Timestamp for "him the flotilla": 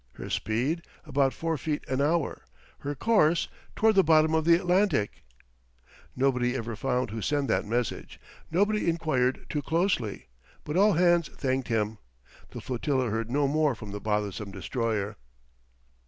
11.67-13.11